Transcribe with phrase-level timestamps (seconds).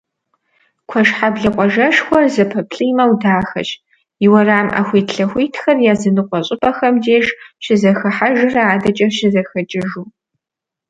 [0.89, 3.69] Куэшхьэблэ къуажэшхуэр зэпэплIимэу дахэщ,
[4.25, 7.25] и уэрам Iэхуитлъэхуитхэр языныкъуэ щIыпIэхэм деж
[7.63, 10.05] щызэхыхьэжрэ адэкIэ щызэхэкIыжу.